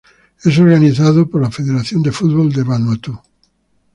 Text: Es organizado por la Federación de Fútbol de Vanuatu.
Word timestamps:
Es 0.43 0.57
organizado 0.57 1.27
por 1.29 1.43
la 1.43 1.51
Federación 1.51 2.01
de 2.01 2.11
Fútbol 2.11 2.51
de 2.51 2.63
Vanuatu. 2.63 3.21